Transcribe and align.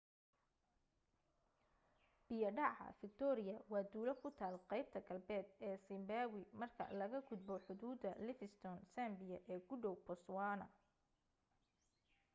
biya 2.27 2.49
dhaca 2.55 2.87
fiktooriya 3.01 3.55
waa 3.71 3.87
tuulo 3.91 4.11
ku 4.21 4.27
taal 4.39 4.55
qaybta 4.69 4.99
galbeed 5.07 5.47
ee 5.67 5.75
siimbaawi 5.85 6.41
markaa 6.59 6.91
laga 7.01 7.19
gudbo 7.27 7.55
xuduuda 7.65 8.09
livingstone 8.27 8.81
zambia 8.95 9.37
ee 9.51 9.59
ku 9.67 9.73
dhow 9.81 9.95
botoswaana 10.05 10.67